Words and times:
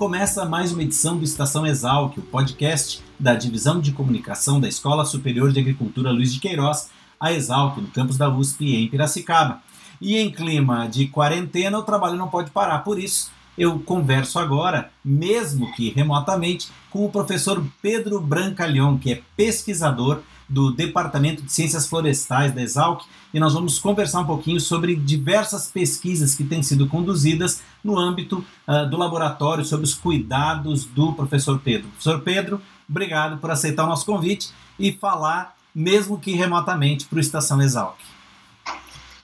começa 0.00 0.46
mais 0.46 0.72
uma 0.72 0.82
edição 0.82 1.18
do 1.18 1.24
Estação 1.24 1.66
Exalc, 1.66 2.16
o 2.16 2.22
podcast 2.22 3.04
da 3.18 3.34
Divisão 3.34 3.78
de 3.78 3.92
Comunicação 3.92 4.58
da 4.58 4.66
Escola 4.66 5.04
Superior 5.04 5.52
de 5.52 5.60
Agricultura 5.60 6.10
Luiz 6.10 6.32
de 6.32 6.40
Queiroz, 6.40 6.88
a 7.20 7.34
Exalc, 7.34 7.76
no 7.76 7.88
campus 7.88 8.16
da 8.16 8.26
USP 8.26 8.76
em 8.76 8.88
Piracicaba. 8.88 9.60
E 10.00 10.16
em 10.16 10.30
clima 10.30 10.88
de 10.88 11.06
quarentena, 11.08 11.78
o 11.78 11.82
trabalho 11.82 12.16
não 12.16 12.28
pode 12.28 12.50
parar, 12.50 12.78
por 12.78 12.98
isso 12.98 13.30
eu 13.58 13.78
converso 13.80 14.38
agora, 14.38 14.90
mesmo 15.04 15.70
que 15.74 15.90
remotamente, 15.90 16.70
com 16.88 17.04
o 17.04 17.10
professor 17.10 17.62
Pedro 17.82 18.18
Brancalhão, 18.22 18.96
que 18.96 19.12
é 19.12 19.22
pesquisador 19.36 20.22
do 20.50 20.72
Departamento 20.72 21.42
de 21.42 21.52
Ciências 21.52 21.86
Florestais 21.86 22.52
da 22.52 22.60
Exalc, 22.60 23.04
e 23.32 23.38
nós 23.38 23.54
vamos 23.54 23.78
conversar 23.78 24.20
um 24.20 24.26
pouquinho 24.26 24.60
sobre 24.60 24.96
diversas 24.96 25.70
pesquisas 25.70 26.34
que 26.34 26.42
têm 26.42 26.60
sido 26.60 26.88
conduzidas 26.88 27.62
no 27.84 27.96
âmbito 27.96 28.44
uh, 28.66 28.90
do 28.90 28.96
laboratório 28.96 29.64
sobre 29.64 29.84
os 29.84 29.94
cuidados 29.94 30.84
do 30.84 31.12
professor 31.12 31.60
Pedro. 31.60 31.88
Professor 31.90 32.20
Pedro, 32.20 32.60
obrigado 32.88 33.38
por 33.38 33.52
aceitar 33.52 33.84
o 33.84 33.86
nosso 33.86 34.04
convite 34.04 34.50
e 34.76 34.90
falar, 34.90 35.56
mesmo 35.72 36.18
que 36.18 36.32
remotamente, 36.32 37.06
para 37.06 37.18
o 37.18 37.20
Estação 37.20 37.62
Exalc. 37.62 37.96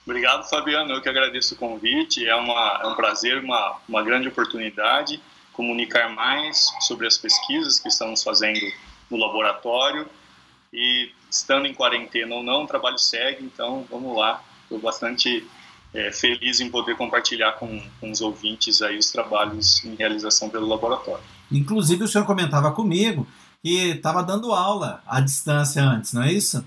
Obrigado, 0.05 0.49
Fabiano. 0.49 0.93
Eu 0.93 1.01
que 1.01 1.09
agradeço 1.09 1.55
o 1.55 1.57
convite. 1.57 2.25
É, 2.25 2.33
uma, 2.33 2.79
é 2.81 2.87
um 2.87 2.95
prazer, 2.95 3.43
uma, 3.43 3.75
uma 3.89 4.01
grande 4.01 4.29
oportunidade 4.29 5.19
comunicar 5.51 6.07
mais 6.09 6.71
sobre 6.81 7.05
as 7.07 7.17
pesquisas 7.17 7.79
que 7.79 7.89
estamos 7.89 8.23
fazendo 8.23 8.61
no 9.09 9.17
laboratório 9.17 10.07
e 10.77 11.11
estando 11.29 11.65
em 11.65 11.73
quarentena 11.73 12.35
ou 12.35 12.43
não, 12.43 12.63
o 12.63 12.67
trabalho 12.67 12.99
segue, 12.99 13.43
então 13.43 13.83
vamos 13.89 14.15
lá. 14.15 14.43
Estou 14.63 14.79
bastante 14.79 15.43
é, 15.91 16.11
feliz 16.11 16.59
em 16.59 16.69
poder 16.69 16.95
compartilhar 16.95 17.53
com, 17.53 17.81
com 17.99 18.11
os 18.11 18.21
ouvintes 18.21 18.81
aí 18.83 18.97
os 18.97 19.11
trabalhos 19.11 19.83
em 19.83 19.95
realização 19.95 20.49
pelo 20.49 20.67
laboratório. 20.67 21.23
Inclusive, 21.51 22.03
o 22.03 22.07
senhor 22.07 22.25
comentava 22.25 22.71
comigo 22.71 23.25
que 23.63 23.89
estava 23.89 24.21
dando 24.21 24.53
aula 24.53 25.01
à 25.07 25.19
distância 25.19 25.81
antes, 25.81 26.13
não 26.13 26.21
é 26.21 26.31
isso? 26.31 26.63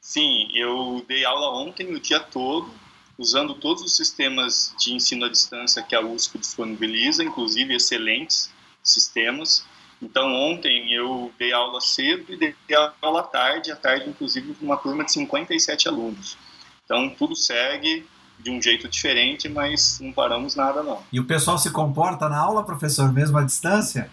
Sim, 0.00 0.48
eu 0.54 1.04
dei 1.08 1.24
aula 1.24 1.50
ontem 1.50 1.92
o 1.92 2.00
dia 2.00 2.20
todo, 2.20 2.70
usando 3.18 3.54
todos 3.54 3.82
os 3.82 3.96
sistemas 3.96 4.72
de 4.78 4.94
ensino 4.94 5.24
à 5.24 5.28
distância 5.28 5.82
que 5.82 5.96
a 5.96 6.00
USP 6.00 6.38
disponibiliza, 6.38 7.24
inclusive 7.24 7.74
excelentes 7.74 8.50
sistemas. 8.82 9.66
Então, 10.02 10.34
ontem 10.34 10.92
eu 10.92 11.30
dei 11.38 11.52
aula 11.52 11.80
cedo 11.80 12.32
e 12.32 12.36
dei 12.36 12.54
aula 13.02 13.20
à 13.20 13.22
tarde, 13.22 13.70
à 13.70 13.76
tarde, 13.76 14.08
inclusive, 14.08 14.54
com 14.54 14.64
uma 14.64 14.76
turma 14.76 15.04
de 15.04 15.12
57 15.12 15.88
alunos. 15.88 16.38
Então, 16.84 17.10
tudo 17.10 17.36
segue 17.36 18.06
de 18.38 18.50
um 18.50 18.60
jeito 18.60 18.88
diferente, 18.88 19.48
mas 19.48 20.00
não 20.00 20.12
paramos 20.12 20.56
nada, 20.56 20.82
não. 20.82 21.02
E 21.12 21.20
o 21.20 21.24
pessoal 21.24 21.58
se 21.58 21.70
comporta 21.70 22.28
na 22.28 22.38
aula, 22.38 22.64
professor, 22.64 23.12
mesmo 23.12 23.36
à 23.36 23.42
distância? 23.42 24.10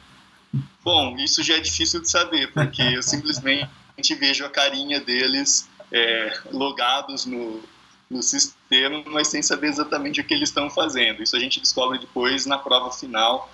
Bom, 0.83 1.15
isso 1.17 1.41
já 1.41 1.55
é 1.55 1.59
difícil 1.59 2.01
de 2.01 2.09
saber, 2.09 2.51
porque 2.51 2.81
eu 2.81 3.01
simplesmente 3.03 3.69
vejo 4.19 4.45
a 4.45 4.49
carinha 4.49 4.99
deles 4.99 5.69
é, 5.91 6.39
logados 6.51 7.25
no, 7.25 7.61
no 8.09 8.21
sistema, 8.21 9.03
mas 9.07 9.29
sem 9.29 9.41
saber 9.41 9.67
exatamente 9.67 10.21
o 10.21 10.23
que 10.23 10.33
eles 10.33 10.49
estão 10.49 10.69
fazendo. 10.69 11.23
Isso 11.23 11.35
a 11.35 11.39
gente 11.39 11.59
descobre 11.59 11.99
depois 11.99 12.45
na 12.45 12.57
prova 12.57 12.91
final, 12.91 13.49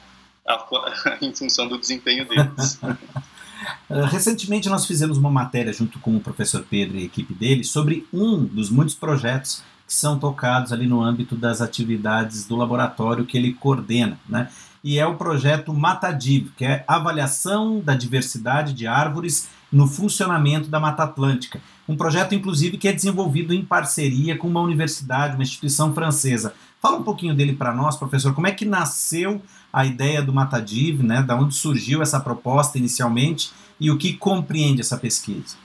em 1.21 1.33
função 1.33 1.67
do 1.67 1.77
desempenho 1.77 2.27
deles. 2.27 2.79
Recentemente 4.11 4.67
nós 4.69 4.85
fizemos 4.85 5.17
uma 5.17 5.31
matéria 5.31 5.71
junto 5.71 5.99
com 5.99 6.15
o 6.15 6.19
professor 6.19 6.65
Pedro 6.69 6.97
e 6.97 7.03
a 7.03 7.05
equipe 7.05 7.33
dele 7.33 7.63
sobre 7.63 8.05
um 8.11 8.43
dos 8.43 8.69
muitos 8.69 8.95
projetos 8.95 9.63
que 9.87 9.93
são 9.93 10.17
tocados 10.17 10.73
ali 10.73 10.87
no 10.87 11.01
âmbito 11.01 11.35
das 11.35 11.61
atividades 11.61 12.45
do 12.45 12.55
laboratório 12.55 13.25
que 13.25 13.37
ele 13.37 13.53
coordena, 13.53 14.17
né? 14.27 14.49
E 14.83 14.99
é 14.99 15.05
o 15.05 15.15
projeto 15.15 15.73
Matadiv, 15.73 16.51
que 16.57 16.65
é 16.65 16.83
avaliação 16.85 17.79
da 17.79 17.95
diversidade 17.95 18.73
de 18.73 18.85
árvores 18.85 19.47
no 19.71 19.87
funcionamento 19.87 20.67
da 20.67 20.79
Mata 20.79 21.03
Atlântica. 21.03 21.61
Um 21.87 21.97
projeto, 21.97 22.33
inclusive, 22.33 22.77
que 22.77 22.87
é 22.87 22.93
desenvolvido 22.93 23.53
em 23.53 23.63
parceria 23.63 24.37
com 24.37 24.47
uma 24.47 24.61
universidade, 24.61 25.35
uma 25.35 25.43
instituição 25.43 25.93
francesa. 25.93 26.55
Fala 26.81 26.97
um 26.97 27.03
pouquinho 27.03 27.35
dele 27.35 27.53
para 27.53 27.73
nós, 27.73 27.97
professor. 27.97 28.33
Como 28.33 28.47
é 28.47 28.51
que 28.51 28.65
nasceu 28.65 29.41
a 29.71 29.85
ideia 29.85 30.21
do 30.21 30.31
Matadiv, 30.31 31.03
né? 31.03 31.21
Da 31.21 31.35
onde 31.35 31.55
surgiu 31.55 32.01
essa 32.01 32.19
proposta 32.19 32.77
inicialmente 32.77 33.51
e 33.79 33.91
o 33.91 33.97
que 33.97 34.13
compreende 34.13 34.81
essa 34.81 34.97
pesquisa? 34.97 35.57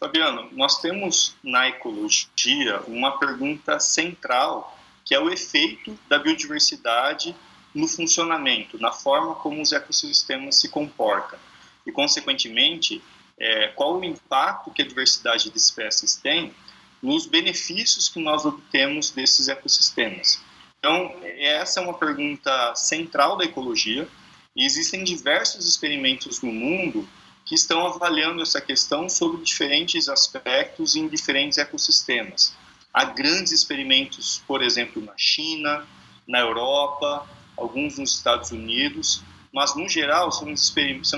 Fabiano, 0.00 0.48
nós 0.52 0.80
temos 0.80 1.34
na 1.42 1.68
ecologia 1.68 2.80
uma 2.86 3.18
pergunta 3.18 3.80
central, 3.80 4.78
que 5.04 5.14
é 5.14 5.20
o 5.20 5.28
efeito 5.28 5.98
da 6.08 6.18
biodiversidade 6.18 7.34
no 7.74 7.88
funcionamento, 7.88 8.78
na 8.80 8.92
forma 8.92 9.34
como 9.34 9.60
os 9.60 9.72
ecossistemas 9.72 10.56
se 10.56 10.68
comportam. 10.68 11.38
E, 11.84 11.90
consequentemente, 11.90 13.02
é, 13.40 13.68
qual 13.68 13.98
o 13.98 14.04
impacto 14.04 14.70
que 14.70 14.82
a 14.82 14.86
diversidade 14.86 15.50
de 15.50 15.56
espécies 15.56 16.16
tem 16.16 16.54
nos 17.02 17.26
benefícios 17.26 18.08
que 18.08 18.20
nós 18.20 18.44
obtemos 18.44 19.10
desses 19.10 19.48
ecossistemas. 19.48 20.40
Então, 20.78 21.14
essa 21.22 21.80
é 21.80 21.82
uma 21.82 21.94
pergunta 21.94 22.74
central 22.74 23.36
da 23.36 23.44
ecologia 23.44 24.08
e 24.54 24.64
existem 24.64 25.04
diversos 25.04 25.66
experimentos 25.66 26.40
no 26.42 26.52
mundo 26.52 27.08
que 27.44 27.54
estão 27.54 27.86
avaliando 27.86 28.42
essa 28.42 28.60
questão 28.60 29.08
sobre 29.08 29.42
diferentes 29.42 30.08
aspectos 30.08 30.94
em 30.96 31.08
diferentes 31.08 31.58
ecossistemas. 31.58 32.54
Há 32.92 33.04
grandes 33.04 33.52
experimentos, 33.52 34.42
por 34.46 34.62
exemplo, 34.62 35.02
na 35.02 35.16
China, 35.16 35.86
na 36.26 36.40
Europa, 36.40 37.26
alguns 37.56 37.98
nos 37.98 38.14
Estados 38.14 38.50
Unidos, 38.50 39.22
mas 39.52 39.74
no 39.74 39.88
geral 39.88 40.30
são, 40.30 40.52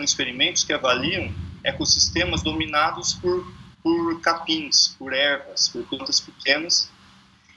experimentos 0.04 0.62
que 0.62 0.72
avaliam 0.72 1.32
ecossistemas 1.64 2.42
dominados 2.42 3.14
por, 3.14 3.46
por 3.82 4.20
capins, 4.20 4.94
por 4.98 5.12
ervas, 5.12 5.68
por 5.68 5.84
plantas 5.84 6.20
pequenas, 6.20 6.90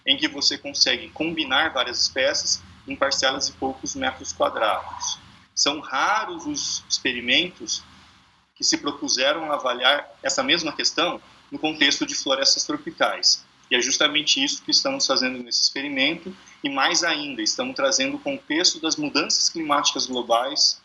em 0.06 0.18
que 0.18 0.28
você 0.28 0.58
consegue 0.58 1.10
combinar 1.10 1.74
várias 1.74 2.02
espécies 2.02 2.62
em 2.88 2.96
parcelas 2.96 3.48
de 3.48 3.54
poucos 3.54 3.96
metros 3.96 4.34
quadrados. 4.34 5.18
São 5.56 5.80
raros 5.80 6.46
os 6.46 6.84
experimentos 6.90 7.84
que 8.56 8.64
se 8.64 8.78
propuseram 8.78 9.52
avaliar 9.52 10.08
essa 10.22 10.44
mesma 10.44 10.74
questão 10.74 11.22
no 11.52 11.58
contexto 11.58 12.06
de 12.06 12.16
florestas 12.16 12.64
tropicais. 12.66 13.46
E 13.72 13.76
é 13.76 13.82
justamente 13.82 14.44
isso 14.44 14.62
que 14.64 14.72
estamos 14.72 15.06
fazendo 15.06 15.42
nesse 15.42 15.62
experimento, 15.62 16.36
e 16.64 16.70
mais 16.70 17.04
ainda, 17.04 17.42
estamos 17.42 17.76
trazendo 17.76 18.18
o 18.18 18.20
contexto 18.20 18.80
das 18.80 18.96
mudanças 18.96 19.50
climáticas 19.50 20.06
globais 20.06 20.82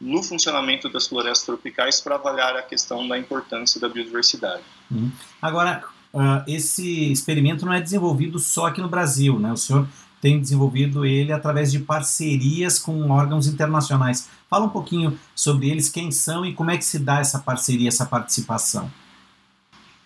no 0.00 0.22
funcionamento 0.22 0.88
das 0.88 1.06
florestas 1.06 1.44
tropicais 1.44 2.00
para 2.00 2.14
avaliar 2.14 2.56
a 2.56 2.62
questão 2.62 3.06
da 3.06 3.18
importância 3.18 3.80
da 3.80 3.88
biodiversidade. 3.88 4.62
Uhum. 4.90 5.10
Agora, 5.42 5.84
uh, 6.12 6.42
esse 6.46 7.10
experimento 7.10 7.66
não 7.66 7.72
é 7.72 7.80
desenvolvido 7.80 8.38
só 8.38 8.66
aqui 8.66 8.80
no 8.80 8.88
Brasil, 8.88 9.38
né? 9.38 9.52
O 9.52 9.56
senhor 9.56 9.88
tem 10.20 10.40
desenvolvido 10.40 11.04
ele 11.04 11.32
através 11.32 11.70
de 11.70 11.78
parcerias 11.80 12.78
com 12.78 13.10
órgãos 13.10 13.46
internacionais. 13.46 14.28
Fala 14.48 14.66
um 14.66 14.70
pouquinho 14.70 15.18
sobre 15.34 15.70
eles, 15.70 15.88
quem 15.88 16.10
são 16.10 16.44
e 16.44 16.54
como 16.54 16.70
é 16.70 16.76
que 16.76 16.84
se 16.84 16.98
dá 16.98 17.20
essa 17.20 17.38
parceria, 17.38 17.88
essa 17.88 18.06
participação. 18.06 18.90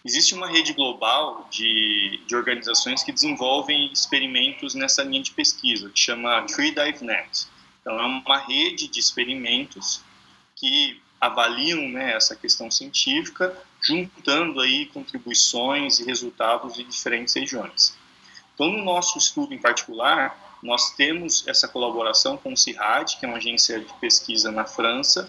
Existe 0.05 0.35
uma 0.35 0.49
rede 0.49 0.73
global 0.73 1.47
de, 1.51 2.21
de 2.27 2.35
organizações 2.35 3.05
que 3.05 3.13
desenvolvem 3.13 3.91
experimentos 3.93 4.75
nessa 4.75 5.05
linha 5.05 5.23
de 5.23 5.31
pesquisa, 5.31 5.89
que 5.91 6.01
chama 6.01 6.43
Tree 6.43 6.75
Dive 6.75 7.05
Net. 7.05 7.47
Então, 7.83 7.99
é 7.99 8.07
uma 8.07 8.39
rede 8.39 8.89
de 8.89 8.99
experimentos 8.99 10.01
que 10.57 11.03
avaliam 11.21 11.89
né, 11.89 12.15
essa 12.15 12.35
questão 12.35 12.71
científica, 12.71 13.57
juntando 13.81 14.61
aí 14.61 14.87
contribuições 14.87 15.99
e 15.99 16.05
resultados 16.05 16.75
de 16.75 16.85
diferentes 16.85 17.35
regiões. 17.35 17.97
Então, 18.55 18.71
no 18.71 18.85
nosso 18.85 19.19
estudo 19.19 19.53
em 19.53 19.59
particular, 19.59 20.59
nós 20.63 20.93
temos 20.95 21.47
essa 21.49 21.67
colaboração 21.67 22.37
com 22.37 22.53
o 22.53 22.57
CIRAD, 22.57 23.19
que 23.19 23.27
é 23.27 23.29
uma 23.29 23.39
agência 23.39 23.81
de 23.81 23.93
pesquisa 23.95 24.53
na 24.53 24.65
França, 24.65 25.29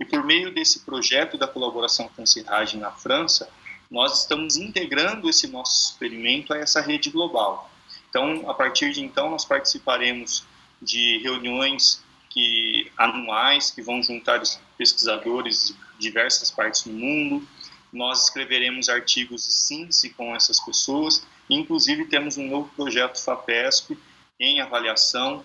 e 0.00 0.04
por 0.04 0.24
meio 0.24 0.52
desse 0.52 0.80
projeto 0.80 1.36
da 1.36 1.46
colaboração 1.46 2.08
com 2.16 2.22
o 2.22 2.26
CIRAD 2.26 2.78
na 2.78 2.90
França, 2.90 3.48
nós 3.90 4.20
estamos 4.20 4.56
integrando 4.56 5.28
esse 5.28 5.46
nosso 5.46 5.90
experimento 5.90 6.54
a 6.54 6.56
essa 6.56 6.80
rede 6.80 7.10
global. 7.10 7.70
Então, 8.08 8.48
a 8.48 8.54
partir 8.54 8.92
de 8.92 9.04
então, 9.04 9.30
nós 9.30 9.44
participaremos 9.44 10.44
de 10.82 11.18
reuniões 11.18 12.02
que 12.28 12.90
anuais 12.98 13.70
que 13.70 13.80
vão 13.80 14.02
juntar 14.02 14.42
pesquisadores 14.76 15.68
de 15.68 15.76
diversas 15.98 16.50
partes 16.50 16.82
do 16.82 16.92
mundo. 16.92 17.46
Nós 17.92 18.24
escreveremos 18.24 18.88
artigos 18.88 19.46
de 19.46 19.52
síntese 19.52 20.10
com 20.10 20.34
essas 20.34 20.58
pessoas. 20.60 21.24
Inclusive 21.48 22.06
temos 22.06 22.36
um 22.36 22.48
novo 22.48 22.70
projeto 22.74 23.22
FAPESP 23.22 23.96
em 24.40 24.60
avaliação 24.60 25.44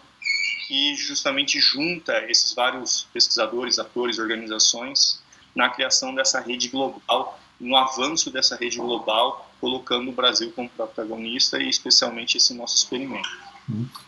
que 0.68 0.96
justamente 0.96 1.60
junta 1.60 2.30
esses 2.30 2.54
vários 2.54 3.08
pesquisadores, 3.14 3.80
atores, 3.80 4.18
organizações 4.18 5.22
na 5.56 5.70
criação 5.70 6.14
dessa 6.14 6.40
rede 6.40 6.68
global, 6.68 7.40
no 7.60 7.76
avanço 7.76 8.30
dessa 8.30 8.56
rede 8.56 8.78
global, 8.78 9.50
colocando 9.60 10.10
o 10.10 10.14
Brasil 10.14 10.52
como 10.52 10.70
protagonista 10.70 11.58
e 11.58 11.70
especialmente 11.70 12.38
esse 12.38 12.54
nosso 12.54 12.76
experimento. 12.76 13.47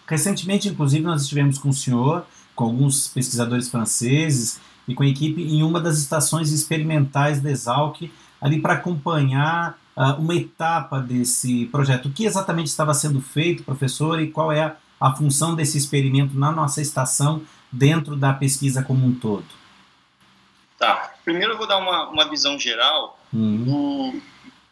Recentemente, 0.08 0.68
inclusive, 0.68 1.04
nós 1.04 1.24
estivemos 1.24 1.58
com 1.58 1.70
o 1.70 1.74
senhor, 1.74 2.26
com 2.56 2.66
alguns 2.66 3.08
pesquisadores 3.08 3.70
franceses 3.70 4.60
e 4.88 4.96
com 4.96 5.04
a 5.04 5.08
equipe 5.08 5.42
em 5.42 5.64
uma 5.64 5.80
das 5.80 5.98
estações 5.98 6.52
experimentais 6.52 7.42
da 7.42 7.50
Exalc, 7.50 8.10
ali 8.42 8.62
para 8.62 8.74
acompanhar 8.74 9.78
uh, 9.96 10.14
uma 10.20 10.36
etapa 10.36 11.00
desse 11.00 11.66
projeto. 11.68 12.08
O 12.08 12.12
que 12.12 12.26
exatamente 12.26 12.68
estava 12.68 12.94
sendo 12.94 13.22
feito, 13.22 13.64
professor, 13.64 14.22
e 14.22 14.32
qual 14.32 14.52
é 14.52 14.64
a, 14.64 14.76
a 15.00 15.16
função 15.16 15.56
desse 15.56 15.78
experimento 15.78 16.38
na 16.38 16.52
nossa 16.52 16.82
estação 16.82 17.42
dentro 17.72 18.16
da 18.16 18.34
pesquisa 18.34 18.82
como 18.82 19.06
um 19.06 19.14
todo? 19.14 19.46
Tá. 20.78 21.12
Primeiro 21.26 21.54
eu 21.54 21.58
vou 21.58 21.68
dar 21.68 21.78
uma, 21.78 22.10
uma 22.10 22.30
visão 22.30 22.58
geral 22.58 23.20
uhum. 23.34 23.64
do, 23.64 24.22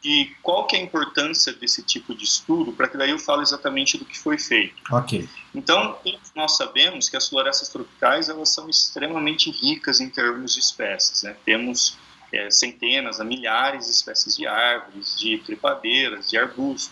de 0.01 0.35
qual 0.43 0.67
que 0.67 0.75
é 0.75 0.79
a 0.79 0.83
importância 0.83 1.51
desse 1.53 1.81
tipo 1.81 2.13
de 2.13 2.23
estudo, 2.23 2.71
para 2.71 2.87
que 2.87 2.97
daí 2.97 3.09
eu 3.09 3.19
falo 3.19 3.41
exatamente 3.41 3.97
do 3.97 4.05
que 4.05 4.17
foi 4.17 4.37
feito. 4.37 4.75
Ok. 4.91 5.27
Então, 5.53 5.97
nós 6.35 6.55
sabemos 6.55 7.09
que 7.09 7.17
as 7.17 7.27
florestas 7.27 7.69
tropicais 7.69 8.29
elas 8.29 8.49
são 8.49 8.69
extremamente 8.69 9.49
ricas 9.49 9.99
em 9.99 10.09
termos 10.09 10.53
de 10.53 10.59
espécies. 10.59 11.23
Né? 11.23 11.35
Temos 11.43 11.97
é, 12.31 12.49
centenas 12.51 13.19
a 13.19 13.23
milhares 13.23 13.85
de 13.85 13.91
espécies 13.91 14.35
de 14.37 14.45
árvores, 14.45 15.17
de 15.17 15.39
trepadeiras, 15.39 16.29
de 16.29 16.37
arbustos, 16.37 16.91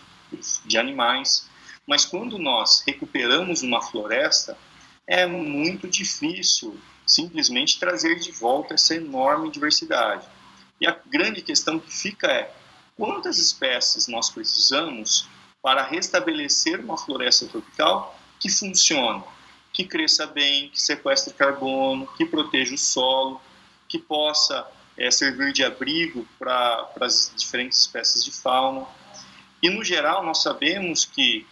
de 0.66 0.78
animais. 0.78 1.48
Mas 1.86 2.06
quando 2.06 2.40
nós 2.40 2.84
recuperamos 2.86 3.62
uma 3.62 3.81
floresta, 3.81 4.57
é 5.07 5.28
muito 5.28 5.88
difícil 5.88 6.80
simplesmente 7.06 7.80
trazer 7.80 8.19
de 8.19 8.31
volta 8.31 8.74
essa 8.74 8.96
enorme 8.96 9.52
diversidade. 9.52 10.25
E 10.81 10.88
a 10.88 10.98
grande 11.06 11.42
questão 11.42 11.80
que 11.80 11.94
fica 11.94 12.28
é 12.28 12.52
quantas 12.97 13.38
espécies 13.38 14.07
nós 14.07 14.30
precisamos 14.30 15.27
para 15.62 15.83
restabelecer 15.83 16.80
uma 16.80 16.97
floresta 16.97 17.47
tropical 17.47 18.18
que 18.39 18.50
funcione, 18.50 19.24
que 19.74 19.83
cresça 19.83 20.27
bem, 20.27 20.69
que 20.69 20.81
sequestre 20.81 21.33
carbono, 21.33 22.07
que 22.15 22.25
proteja 22.25 22.75
o 22.75 22.77
solo, 22.77 23.42
que 23.88 24.00
possa 24.00 24.68
é, 24.97 25.12
servir 25.12 25.51
de 25.53 25.63
abrigo 25.63 26.27
para 26.38 26.89
as 27.01 27.31
diferentes 27.36 27.80
espécies 27.80 28.24
de 28.24 28.31
fauna. 28.31 28.86
E, 29.62 29.69
no 29.69 29.83
geral, 29.83 30.24
nós 30.24 30.42
sabemos 30.42 31.06
que 31.06 31.45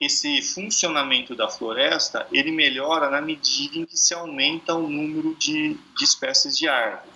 esse 0.00 0.42
funcionamento 0.42 1.34
da 1.34 1.48
floresta 1.48 2.26
ele 2.32 2.50
melhora 2.50 3.08
na 3.08 3.20
medida 3.20 3.78
em 3.78 3.84
que 3.84 3.96
se 3.96 4.12
aumenta 4.12 4.74
o 4.74 4.88
número 4.88 5.34
de, 5.36 5.74
de 5.96 6.04
espécies 6.04 6.56
de 6.58 6.68
árvore. 6.68 7.08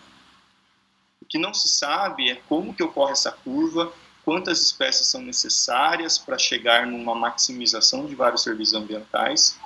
O 1.27 1.29
que 1.29 1.39
não 1.39 1.53
se 1.53 1.67
sabe 1.67 2.31
é 2.31 2.37
como 2.49 2.73
que 2.73 2.85
ocorre 2.85 3.11
essa 3.11 3.33
curva, 3.33 3.93
quantas 4.25 4.61
espécies 4.63 5.09
são 5.09 5.21
necessárias 5.21 6.19
para 6.19 6.39
chegar 6.39 6.87
numa 6.87 7.17
maximização 7.17 8.07
de 8.07 8.15
vários 8.15 8.45
serviços 8.45 8.75
ambientais 8.75 9.59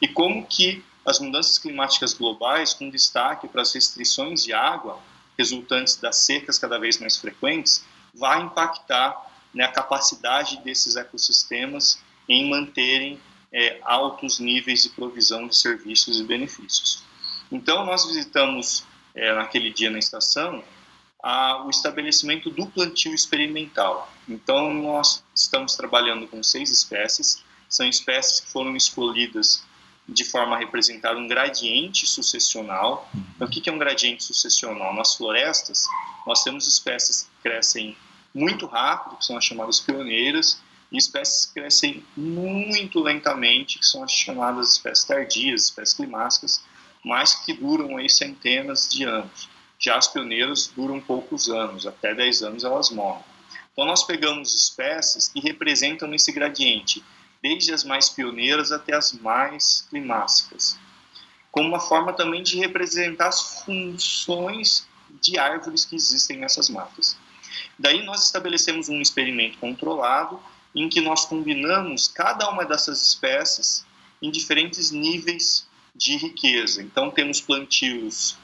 e 0.00 0.08
como 0.08 0.46
que 0.46 0.82
as 1.04 1.20
mudanças 1.20 1.58
climáticas 1.58 2.14
globais, 2.14 2.72
com 2.72 2.88
destaque 2.88 3.46
para 3.46 3.60
as 3.60 3.74
restrições 3.74 4.42
de 4.42 4.54
água 4.54 4.98
resultantes 5.36 5.96
das 5.96 6.16
secas 6.16 6.58
cada 6.58 6.78
vez 6.78 6.98
mais 6.98 7.18
frequentes, 7.18 7.84
vai 8.14 8.40
impactar 8.40 9.14
né, 9.52 9.64
a 9.64 9.68
capacidade 9.70 10.64
desses 10.64 10.96
ecossistemas 10.96 12.02
em 12.26 12.48
manterem 12.48 13.20
é, 13.52 13.78
altos 13.82 14.38
níveis 14.38 14.84
de 14.84 14.88
provisão 14.88 15.46
de 15.46 15.54
serviços 15.54 16.18
e 16.18 16.24
benefícios. 16.24 17.02
Então, 17.50 17.84
nós 17.84 18.06
visitamos 18.06 18.86
é, 19.14 19.34
naquele 19.34 19.70
dia 19.70 19.90
na 19.90 19.98
estação 19.98 20.64
a, 21.22 21.64
o 21.64 21.70
estabelecimento 21.70 22.50
do 22.50 22.66
plantio 22.66 23.14
experimental. 23.14 24.12
Então, 24.28 24.72
nós 24.74 25.22
estamos 25.34 25.76
trabalhando 25.76 26.26
com 26.26 26.42
seis 26.42 26.70
espécies, 26.70 27.42
são 27.68 27.86
espécies 27.86 28.40
que 28.40 28.48
foram 28.48 28.76
escolhidas 28.76 29.62
de 30.08 30.24
forma 30.24 30.56
a 30.56 30.58
representar 30.58 31.16
um 31.16 31.28
gradiente 31.28 32.06
sucessional. 32.06 33.08
Então, 33.36 33.46
o 33.46 33.50
que 33.50 33.68
é 33.68 33.72
um 33.72 33.78
gradiente 33.78 34.24
sucessional? 34.24 34.94
Nas 34.94 35.14
florestas, 35.14 35.86
nós 36.26 36.42
temos 36.42 36.66
espécies 36.66 37.22
que 37.22 37.48
crescem 37.48 37.96
muito 38.34 38.66
rápido, 38.66 39.16
que 39.16 39.24
são 39.24 39.36
as 39.36 39.44
chamadas 39.44 39.78
pioneiras, 39.78 40.60
e 40.90 40.98
espécies 40.98 41.46
que 41.46 41.54
crescem 41.54 42.04
muito 42.16 43.00
lentamente, 43.00 43.78
que 43.78 43.86
são 43.86 44.02
as 44.04 44.12
chamadas 44.12 44.72
espécies 44.72 45.04
tardias, 45.04 45.62
espécies 45.64 45.94
climáticas, 45.94 46.62
mas 47.04 47.34
que 47.34 47.52
duram 47.54 47.96
aí 47.96 48.10
centenas 48.10 48.88
de 48.88 49.04
anos. 49.04 49.48
Já 49.82 49.96
as 49.96 50.06
pioneiras 50.06 50.68
duram 50.68 51.00
poucos 51.00 51.48
anos, 51.48 51.86
até 51.86 52.14
10 52.14 52.42
anos 52.42 52.64
elas 52.64 52.90
morrem. 52.90 53.24
Então 53.72 53.84
nós 53.84 54.04
pegamos 54.04 54.54
espécies 54.54 55.26
que 55.26 55.40
representam 55.40 56.14
esse 56.14 56.30
gradiente, 56.30 57.02
desde 57.42 57.74
as 57.74 57.82
mais 57.82 58.08
pioneiras 58.08 58.70
até 58.70 58.94
as 58.94 59.12
mais 59.12 59.84
climáticas, 59.90 60.78
como 61.50 61.68
uma 61.68 61.80
forma 61.80 62.12
também 62.12 62.44
de 62.44 62.58
representar 62.58 63.26
as 63.26 63.64
funções 63.64 64.86
de 65.20 65.36
árvores 65.36 65.84
que 65.84 65.96
existem 65.96 66.38
nessas 66.38 66.68
matas. 66.68 67.16
Daí 67.76 68.04
nós 68.04 68.24
estabelecemos 68.24 68.88
um 68.88 69.00
experimento 69.00 69.58
controlado 69.58 70.40
em 70.74 70.88
que 70.88 71.00
nós 71.00 71.24
combinamos 71.24 72.06
cada 72.06 72.48
uma 72.48 72.64
dessas 72.64 73.02
espécies 73.02 73.84
em 74.22 74.30
diferentes 74.30 74.92
níveis 74.92 75.66
de 75.94 76.16
riqueza. 76.16 76.82
Então, 76.82 77.10
temos 77.10 77.40
plantios 77.40 78.38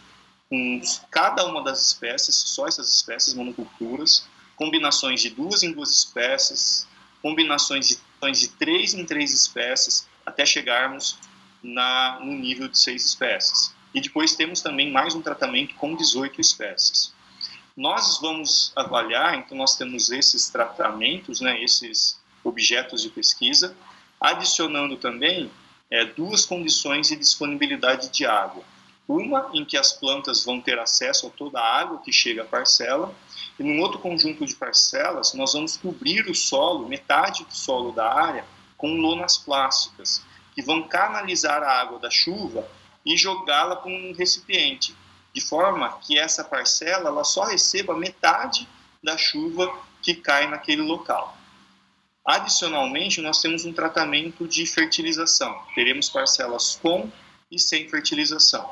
com 0.48 0.80
cada 1.10 1.44
uma 1.46 1.62
das 1.62 1.86
espécies, 1.86 2.34
só 2.34 2.66
essas 2.66 2.88
espécies, 2.88 3.34
monoculturas, 3.34 4.26
combinações 4.56 5.20
de 5.20 5.30
duas 5.30 5.62
em 5.62 5.72
duas 5.72 5.90
espécies, 5.90 6.86
combinações 7.22 7.88
de, 7.88 8.32
de 8.32 8.48
três 8.48 8.94
em 8.94 9.04
três 9.04 9.32
espécies, 9.32 10.06
até 10.24 10.46
chegarmos 10.46 11.18
na, 11.62 12.18
no 12.20 12.32
nível 12.32 12.68
de 12.68 12.78
seis 12.78 13.04
espécies. 13.04 13.74
E 13.94 14.00
depois 14.00 14.34
temos 14.34 14.60
também 14.60 14.90
mais 14.90 15.14
um 15.14 15.22
tratamento 15.22 15.74
com 15.74 15.94
18 15.94 16.40
espécies. 16.40 17.12
Nós 17.76 18.18
vamos 18.20 18.72
avaliar, 18.74 19.36
então 19.36 19.56
nós 19.56 19.76
temos 19.76 20.10
esses 20.10 20.48
tratamentos, 20.48 21.40
né, 21.40 21.62
esses 21.62 22.18
objetos 22.42 23.02
de 23.02 23.08
pesquisa, 23.08 23.76
adicionando 24.20 24.96
também 24.96 25.50
é, 25.90 26.04
duas 26.04 26.44
condições 26.44 27.08
de 27.08 27.16
disponibilidade 27.16 28.08
de 28.10 28.26
água. 28.26 28.64
Uma 29.08 29.50
em 29.54 29.64
que 29.64 29.78
as 29.78 29.90
plantas 29.90 30.44
vão 30.44 30.60
ter 30.60 30.78
acesso 30.78 31.26
a 31.26 31.30
toda 31.30 31.58
a 31.58 31.80
água 31.80 31.98
que 31.98 32.12
chega 32.12 32.42
à 32.42 32.44
parcela, 32.44 33.14
e 33.58 33.62
num 33.62 33.80
outro 33.80 33.98
conjunto 33.98 34.44
de 34.44 34.54
parcelas, 34.54 35.32
nós 35.32 35.54
vamos 35.54 35.78
cobrir 35.78 36.28
o 36.28 36.34
solo, 36.34 36.86
metade 36.86 37.42
do 37.42 37.54
solo 37.54 37.90
da 37.90 38.12
área, 38.12 38.44
com 38.76 38.94
lonas 39.00 39.38
plásticas, 39.38 40.22
que 40.54 40.60
vão 40.60 40.86
canalizar 40.86 41.62
a 41.62 41.80
água 41.80 41.98
da 41.98 42.10
chuva 42.10 42.68
e 43.04 43.16
jogá-la 43.16 43.76
para 43.76 43.90
um 43.90 44.12
recipiente 44.12 44.94
de 45.32 45.40
forma 45.40 45.98
que 46.00 46.18
essa 46.18 46.44
parcela 46.44 47.08
ela 47.08 47.24
só 47.24 47.44
receba 47.44 47.96
metade 47.96 48.68
da 49.02 49.16
chuva 49.16 49.72
que 50.02 50.14
cai 50.14 50.48
naquele 50.48 50.82
local. 50.82 51.36
Adicionalmente, 52.26 53.22
nós 53.22 53.40
temos 53.40 53.64
um 53.64 53.72
tratamento 53.72 54.46
de 54.46 54.66
fertilização. 54.66 55.62
Teremos 55.74 56.10
parcelas 56.10 56.78
com 56.82 57.10
e 57.50 57.58
sem 57.58 57.88
fertilização. 57.88 58.68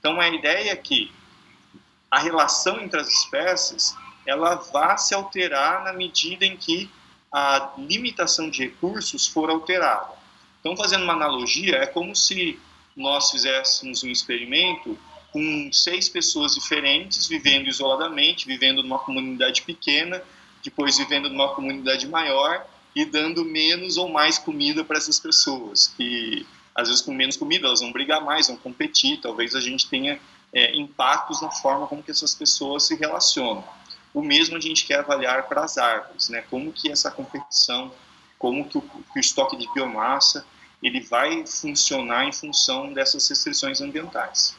Então, 0.00 0.20
a 0.20 0.28
ideia 0.28 0.72
é 0.72 0.76
que 0.76 1.12
a 2.10 2.18
relação 2.18 2.80
entre 2.80 3.00
as 3.00 3.08
espécies 3.08 3.94
ela 4.26 4.56
vá 4.56 4.96
se 4.96 5.14
alterar 5.14 5.84
na 5.84 5.92
medida 5.92 6.44
em 6.44 6.56
que 6.56 6.90
a 7.32 7.74
limitação 7.78 8.50
de 8.50 8.64
recursos 8.64 9.26
for 9.26 9.48
alterada. 9.50 10.18
Então, 10.58 10.76
fazendo 10.76 11.04
uma 11.04 11.12
analogia, 11.12 11.76
é 11.76 11.86
como 11.86 12.16
se 12.16 12.58
nós 12.96 13.30
fizéssemos 13.30 14.02
um 14.02 14.08
experimento 14.08 14.98
com 15.32 15.70
seis 15.72 16.08
pessoas 16.08 16.54
diferentes, 16.54 17.26
vivendo 17.26 17.68
isoladamente, 17.68 18.46
vivendo 18.46 18.82
numa 18.82 18.98
comunidade 18.98 19.62
pequena, 19.62 20.22
depois 20.62 20.98
vivendo 20.98 21.30
numa 21.30 21.54
comunidade 21.54 22.08
maior 22.08 22.66
e 22.94 23.04
dando 23.04 23.44
menos 23.44 23.96
ou 23.96 24.08
mais 24.08 24.38
comida 24.38 24.84
para 24.84 24.98
essas 24.98 25.20
pessoas, 25.20 25.94
que 25.96 26.44
às 26.80 26.88
vezes 26.88 27.02
com 27.02 27.12
menos 27.12 27.36
comida 27.36 27.66
elas 27.66 27.80
vão 27.80 27.92
brigar 27.92 28.22
mais, 28.24 28.48
vão 28.48 28.56
competir, 28.56 29.20
talvez 29.20 29.54
a 29.54 29.60
gente 29.60 29.88
tenha 29.88 30.18
é, 30.52 30.76
impactos 30.76 31.40
na 31.40 31.50
forma 31.50 31.86
como 31.86 32.02
que 32.02 32.10
essas 32.10 32.34
pessoas 32.34 32.86
se 32.86 32.94
relacionam. 32.96 33.64
O 34.12 34.22
mesmo 34.22 34.56
a 34.56 34.60
gente 34.60 34.84
quer 34.84 35.00
avaliar 35.00 35.48
para 35.48 35.62
as 35.62 35.78
árvores, 35.78 36.28
né? 36.28 36.42
Como 36.50 36.72
que 36.72 36.90
essa 36.90 37.10
competição, 37.10 37.92
como 38.38 38.68
que 38.68 38.78
o, 38.78 38.80
que 38.80 39.18
o 39.18 39.20
estoque 39.20 39.56
de 39.56 39.72
biomassa 39.72 40.44
ele 40.82 41.00
vai 41.00 41.46
funcionar 41.46 42.24
em 42.24 42.32
função 42.32 42.92
dessas 42.92 43.28
restrições 43.28 43.80
ambientais. 43.80 44.56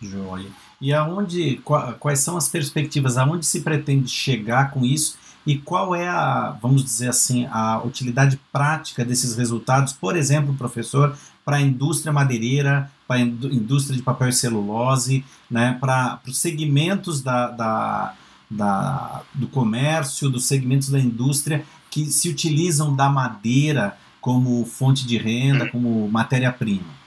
Joia. 0.00 0.50
E 0.80 0.92
aonde, 0.92 1.60
quais 2.00 2.20
são 2.20 2.36
as 2.36 2.48
perspectivas, 2.48 3.16
aonde 3.16 3.46
se 3.46 3.60
pretende 3.60 4.08
chegar 4.08 4.70
com 4.70 4.84
isso 4.84 5.16
e 5.46 5.58
qual 5.58 5.94
é 5.94 6.08
a, 6.08 6.56
vamos 6.60 6.84
dizer 6.84 7.08
assim, 7.08 7.46
a 7.46 7.82
utilidade 7.82 8.40
prática 8.52 9.04
desses 9.04 9.36
resultados, 9.36 9.92
por 9.92 10.16
exemplo, 10.16 10.54
professor, 10.54 11.16
para 11.44 11.56
a 11.56 11.60
indústria 11.60 12.12
madeireira, 12.12 12.90
para 13.06 13.16
a 13.16 13.20
indústria 13.20 13.96
de 13.96 14.02
papel 14.02 14.28
e 14.28 14.32
celulose, 14.32 15.24
né, 15.50 15.76
para 15.80 16.20
os 16.26 16.38
segmentos 16.38 17.22
da, 17.22 17.48
da, 17.48 18.14
da, 18.50 19.22
do 19.34 19.48
comércio, 19.48 20.30
dos 20.30 20.44
segmentos 20.46 20.88
da 20.88 20.98
indústria 20.98 21.64
que 21.90 22.06
se 22.06 22.28
utilizam 22.28 22.94
da 22.94 23.08
madeira 23.08 23.98
como 24.20 24.64
fonte 24.64 25.06
de 25.06 25.18
renda, 25.18 25.68
como 25.68 26.08
matéria-prima? 26.08 27.02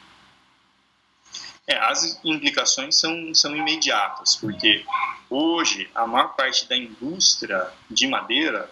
É, 1.67 1.77
as 1.77 2.19
implicações 2.23 2.99
são, 2.99 3.33
são 3.33 3.55
imediatas, 3.55 4.35
porque 4.35 4.85
hoje 5.29 5.89
a 5.95 6.05
maior 6.05 6.35
parte 6.35 6.69
da 6.69 6.77
indústria 6.77 7.67
de 7.89 8.05
madeira 8.05 8.69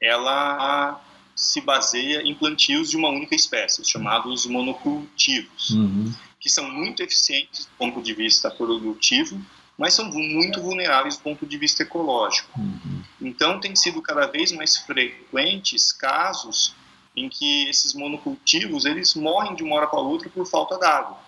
ela 0.00 1.00
se 1.34 1.60
baseia 1.60 2.22
em 2.22 2.34
plantios 2.34 2.90
de 2.90 2.96
uma 2.96 3.08
única 3.08 3.34
espécie, 3.34 3.84
chamados 3.84 4.46
monocultivos, 4.46 5.70
uhum. 5.70 6.12
que 6.38 6.48
são 6.48 6.70
muito 6.70 7.02
eficientes 7.02 7.66
do 7.66 7.72
ponto 7.78 8.02
de 8.02 8.12
vista 8.12 8.50
produtivo, 8.50 9.40
mas 9.78 9.94
são 9.94 10.04
muito 10.06 10.60
vulneráveis 10.60 11.16
do 11.16 11.22
ponto 11.22 11.46
de 11.46 11.56
vista 11.56 11.82
ecológico. 11.82 12.60
Uhum. 12.60 13.02
Então, 13.20 13.58
tem 13.58 13.74
sido 13.74 14.02
cada 14.02 14.26
vez 14.26 14.52
mais 14.52 14.76
frequentes 14.76 15.92
casos 15.92 16.74
em 17.16 17.28
que 17.28 17.68
esses 17.68 17.94
monocultivos 17.94 18.84
eles 18.84 19.14
morrem 19.14 19.54
de 19.54 19.62
uma 19.62 19.76
hora 19.76 19.86
para 19.86 20.00
outra 20.00 20.28
por 20.28 20.46
falta 20.46 20.78
d'água 20.78 21.18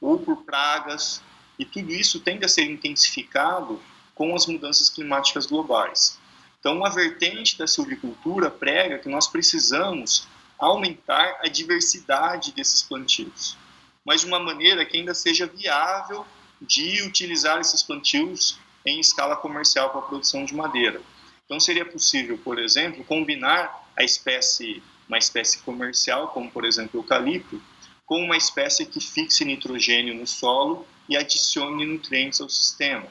ou 0.00 0.18
por 0.18 0.36
pragas, 0.44 1.22
e 1.58 1.64
tudo 1.64 1.90
isso 1.90 2.20
tende 2.20 2.44
a 2.44 2.48
ser 2.48 2.64
intensificado 2.70 3.80
com 4.14 4.34
as 4.34 4.46
mudanças 4.46 4.90
climáticas 4.90 5.46
globais. 5.46 6.18
Então, 6.66 6.78
uma 6.78 6.90
vertente 6.90 7.56
da 7.56 7.64
silvicultura 7.64 8.50
prega 8.50 8.98
que 8.98 9.08
nós 9.08 9.28
precisamos 9.28 10.26
aumentar 10.58 11.38
a 11.40 11.46
diversidade 11.46 12.50
desses 12.50 12.82
plantios, 12.82 13.56
mas 14.04 14.22
de 14.22 14.26
uma 14.26 14.40
maneira 14.40 14.84
que 14.84 14.96
ainda 14.96 15.14
seja 15.14 15.46
viável 15.46 16.26
de 16.60 17.02
utilizar 17.02 17.60
esses 17.60 17.84
plantios 17.84 18.58
em 18.84 18.98
escala 18.98 19.36
comercial 19.36 19.90
para 19.90 20.00
a 20.00 20.02
produção 20.08 20.44
de 20.44 20.56
madeira. 20.56 21.00
Então, 21.44 21.60
seria 21.60 21.84
possível, 21.84 22.36
por 22.36 22.58
exemplo, 22.58 23.04
combinar 23.04 23.88
a 23.96 24.02
espécie, 24.02 24.82
uma 25.06 25.18
espécie 25.18 25.58
comercial, 25.58 26.30
como 26.30 26.50
por 26.50 26.64
exemplo 26.64 26.98
o 26.98 27.04
eucalipto, 27.04 27.62
com 28.04 28.24
uma 28.24 28.36
espécie 28.36 28.84
que 28.84 28.98
fixe 28.98 29.44
nitrogênio 29.44 30.14
no 30.14 30.26
solo 30.26 30.84
e 31.08 31.16
adicione 31.16 31.86
nutrientes 31.86 32.40
ao 32.40 32.48
sistema. 32.48 33.06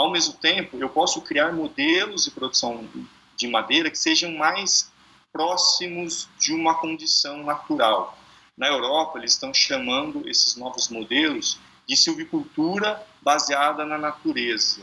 Ao 0.00 0.10
mesmo 0.10 0.32
tempo, 0.32 0.78
eu 0.78 0.88
posso 0.88 1.20
criar 1.20 1.52
modelos 1.52 2.24
de 2.24 2.30
produção 2.30 2.88
de 3.36 3.46
madeira 3.46 3.90
que 3.90 3.98
sejam 3.98 4.32
mais 4.32 4.90
próximos 5.30 6.26
de 6.38 6.54
uma 6.54 6.74
condição 6.76 7.42
natural. 7.42 8.18
Na 8.56 8.68
Europa, 8.68 9.18
eles 9.18 9.32
estão 9.32 9.52
chamando 9.52 10.26
esses 10.26 10.56
novos 10.56 10.88
modelos 10.88 11.60
de 11.86 11.98
silvicultura 11.98 13.06
baseada 13.20 13.84
na 13.84 13.98
natureza. 13.98 14.80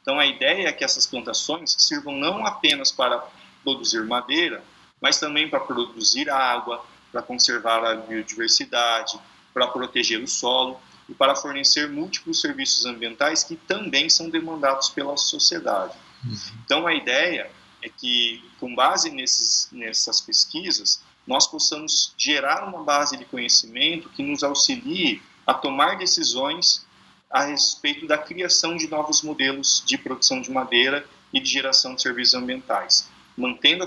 Então, 0.00 0.18
a 0.18 0.24
ideia 0.24 0.68
é 0.68 0.72
que 0.72 0.82
essas 0.82 1.06
plantações 1.06 1.76
sirvam 1.78 2.16
não 2.16 2.46
apenas 2.46 2.90
para 2.90 3.22
produzir 3.62 4.02
madeira, 4.06 4.64
mas 4.98 5.20
também 5.20 5.50
para 5.50 5.60
produzir 5.60 6.30
água, 6.30 6.82
para 7.12 7.20
conservar 7.20 7.84
a 7.84 7.96
biodiversidade, 7.96 9.20
para 9.52 9.66
proteger 9.66 10.22
o 10.22 10.26
solo 10.26 10.80
e 11.08 11.14
para 11.14 11.34
fornecer 11.34 11.88
múltiplos 11.88 12.40
serviços 12.40 12.84
ambientais 12.84 13.42
que 13.42 13.56
também 13.56 14.08
são 14.08 14.28
demandados 14.28 14.88
pela 14.90 15.16
sociedade. 15.16 15.94
Uhum. 16.24 16.36
Então, 16.64 16.86
a 16.86 16.94
ideia 16.94 17.50
é 17.82 17.88
que, 17.88 18.42
com 18.60 18.74
base 18.74 19.10
nesses, 19.10 19.68
nessas 19.72 20.20
pesquisas, 20.20 21.02
nós 21.26 21.46
possamos 21.46 22.12
gerar 22.16 22.66
uma 22.68 22.82
base 22.82 23.16
de 23.16 23.24
conhecimento 23.24 24.08
que 24.10 24.22
nos 24.22 24.42
auxilie 24.42 25.22
a 25.46 25.54
tomar 25.54 25.96
decisões 25.96 26.86
a 27.30 27.44
respeito 27.44 28.06
da 28.06 28.18
criação 28.18 28.76
de 28.76 28.88
novos 28.88 29.22
modelos 29.22 29.82
de 29.86 29.96
produção 29.98 30.40
de 30.40 30.50
madeira 30.50 31.06
e 31.32 31.40
de 31.40 31.48
geração 31.48 31.94
de 31.94 32.02
serviços 32.02 32.34
ambientais, 32.34 33.08
mantendo 33.36 33.84
a 33.84 33.86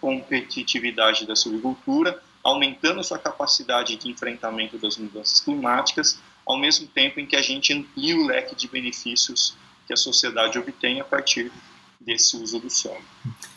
competitividade 0.00 1.26
da 1.26 1.34
silvicultura 1.34 2.22
aumentando 2.42 3.00
a 3.00 3.02
sua 3.02 3.18
capacidade 3.18 3.96
de 3.96 4.08
enfrentamento 4.08 4.78
das 4.78 4.96
mudanças 4.96 5.40
climáticas, 5.40 6.18
ao 6.48 6.58
mesmo 6.58 6.86
tempo 6.86 7.20
em 7.20 7.26
que 7.26 7.36
a 7.36 7.42
gente 7.42 7.74
amplia 7.74 8.16
o 8.16 8.26
leque 8.26 8.56
de 8.56 8.66
benefícios 8.66 9.54
que 9.86 9.92
a 9.92 9.96
sociedade 9.96 10.58
obtém 10.58 10.98
a 10.98 11.04
partir 11.04 11.52
desse 12.00 12.36
uso 12.36 12.58
do 12.58 12.70
solo. 12.70 12.96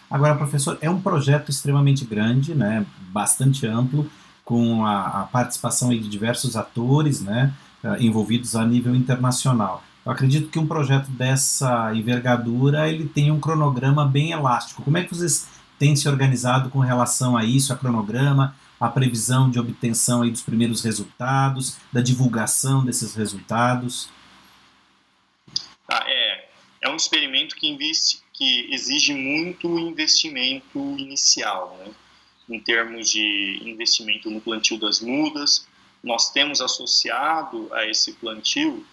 Agora, 0.09 0.35
professor, 0.35 0.77
é 0.81 0.89
um 0.89 1.01
projeto 1.01 1.49
extremamente 1.49 2.03
grande, 2.03 2.53
né, 2.53 2.85
bastante 3.13 3.65
amplo, 3.65 4.11
com 4.43 4.85
a, 4.85 5.21
a 5.21 5.23
participação 5.23 5.89
de 5.89 5.99
diversos 5.99 6.57
atores 6.57 7.21
né, 7.21 7.53
eh, 7.81 7.97
envolvidos 8.01 8.55
a 8.55 8.65
nível 8.65 8.93
internacional. 8.93 9.81
Eu 10.05 10.11
acredito 10.11 10.49
que 10.49 10.59
um 10.59 10.67
projeto 10.67 11.09
dessa 11.11 11.93
envergadura 11.95 12.89
ele 12.89 13.07
tem 13.07 13.31
um 13.31 13.39
cronograma 13.39 14.05
bem 14.05 14.31
elástico. 14.31 14.81
Como 14.81 14.97
é 14.97 15.03
que 15.03 15.15
vocês 15.15 15.47
têm 15.79 15.95
se 15.95 16.09
organizado 16.09 16.69
com 16.69 16.79
relação 16.79 17.37
a 17.37 17.45
isso, 17.45 17.71
a 17.71 17.77
cronograma, 17.77 18.53
a 18.81 18.89
previsão 18.89 19.47
de 19.47 19.59
obtenção 19.59 20.23
aí 20.23 20.31
dos 20.31 20.41
primeiros 20.41 20.81
resultados, 20.83 21.77
da 21.93 22.01
divulgação 22.01 22.83
desses 22.83 23.13
resultados? 23.13 24.09
Ah, 25.87 26.03
é, 26.07 26.49
é 26.81 26.89
um 26.89 26.95
experimento 26.95 27.55
que, 27.55 27.67
investe, 27.67 28.23
que 28.33 28.73
exige 28.73 29.13
muito 29.13 29.77
investimento 29.77 30.79
inicial, 30.97 31.77
né? 31.79 31.93
em 32.49 32.59
termos 32.59 33.11
de 33.11 33.61
investimento 33.63 34.31
no 34.31 34.41
plantio 34.41 34.79
das 34.79 34.99
mudas. 34.99 35.67
Nós 36.03 36.31
temos 36.31 36.59
associado 36.59 37.71
a 37.71 37.85
esse 37.85 38.13
plantio 38.13 38.83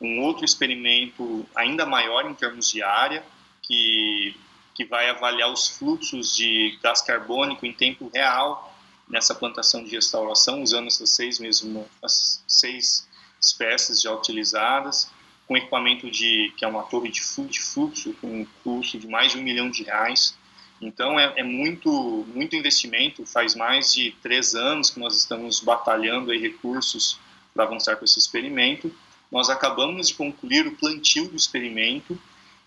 um 0.00 0.22
outro 0.22 0.44
experimento 0.44 1.46
ainda 1.54 1.86
maior 1.86 2.28
em 2.28 2.34
termos 2.34 2.68
de 2.68 2.82
área, 2.82 3.24
que, 3.62 4.34
que 4.74 4.84
vai 4.84 5.08
avaliar 5.08 5.52
os 5.52 5.68
fluxos 5.68 6.36
de 6.36 6.76
gás 6.82 7.00
carbônico 7.00 7.64
em 7.64 7.72
tempo 7.72 8.10
real 8.12 8.75
nessa 9.08 9.34
plantação 9.34 9.84
de 9.84 9.90
restauração, 9.90 10.62
usando 10.62 10.88
essas 10.88 11.10
seis 11.10 11.38
mesmo, 11.38 11.86
as 12.02 12.42
seis 12.46 13.06
espécies 13.40 14.00
já 14.02 14.12
utilizadas, 14.12 15.10
com 15.46 15.56
equipamento 15.56 16.10
de 16.10 16.52
que 16.56 16.64
é 16.64 16.68
uma 16.68 16.82
torre 16.82 17.10
de 17.10 17.22
fluxo 17.22 18.12
com 18.20 18.40
um 18.40 18.46
custo 18.64 18.98
de 18.98 19.06
mais 19.06 19.32
de 19.32 19.38
um 19.38 19.42
milhão 19.42 19.70
de 19.70 19.84
reais. 19.84 20.36
Então 20.80 21.18
é, 21.18 21.34
é, 21.36 21.42
muito 21.42 22.26
muito 22.34 22.56
investimento. 22.56 23.24
Faz 23.24 23.54
mais 23.54 23.92
de 23.92 24.10
três 24.22 24.54
anos 24.54 24.90
que 24.90 24.98
nós 24.98 25.16
estamos 25.16 25.60
batalhando 25.60 26.32
aí 26.32 26.38
recursos 26.38 27.18
para 27.54 27.64
avançar 27.64 27.96
com 27.96 28.04
esse 28.04 28.18
experimento. 28.18 28.92
Nós 29.30 29.48
acabamos 29.48 30.08
de 30.08 30.14
concluir 30.14 30.66
o 30.66 30.76
plantio 30.76 31.28
do 31.28 31.36
experimento 31.36 32.18